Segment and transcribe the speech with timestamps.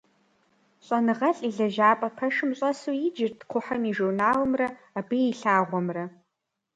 [0.85, 4.67] ЩӀэныгъэлӀ и лэжьапӀэ пэшым щӀэсу иджырт кхъухьым и журналымрэ
[4.99, 6.05] абы и лъагъуэмрэ.